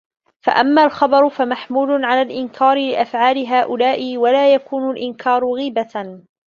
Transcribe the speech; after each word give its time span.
فَأَمَّا 0.41 0.83
الْخَبَرُ 0.85 1.29
فَمَحْمُولٌ 1.29 2.05
عَلَى 2.05 2.21
الْإِنْكَارِ 2.21 2.77
لِأَفْعَالِ 2.91 3.47
هَؤُلَاءِ 3.47 4.17
وَلَا 4.17 4.53
يَكُونُ 4.53 4.91
الْإِنْكَارُ 4.97 5.45
غِيبَةً 5.51 6.21